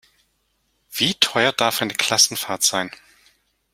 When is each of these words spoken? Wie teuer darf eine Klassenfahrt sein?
Wie 0.91 1.13
teuer 1.13 1.51
darf 1.53 1.83
eine 1.83 1.93
Klassenfahrt 1.93 2.63
sein? 2.63 2.89